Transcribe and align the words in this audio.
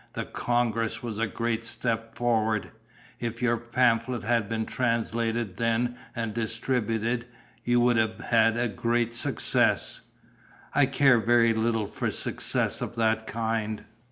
The 0.13 0.25
congress 0.25 1.03
was 1.03 1.19
a 1.19 1.27
great 1.27 1.63
step 1.63 2.15
forward. 2.15 2.71
If 3.19 3.39
your 3.43 3.55
pamphlet 3.55 4.23
had 4.23 4.49
been 4.49 4.65
translated 4.65 5.57
then 5.57 5.95
and 6.15 6.33
distributed, 6.33 7.27
you 7.63 7.79
would 7.81 7.97
have 7.97 8.19
had 8.19 8.57
a 8.57 8.67
great 8.67 9.13
success." 9.13 10.01
"I 10.73 10.87
care 10.87 11.19
very 11.19 11.53
little 11.53 11.85
for 11.85 12.09
success 12.11 12.81
of 12.81 12.95
that 12.95 13.27
kind." 13.27 13.83